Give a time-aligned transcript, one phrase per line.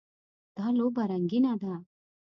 [0.57, 1.73] دا لوبه رنګینه ده.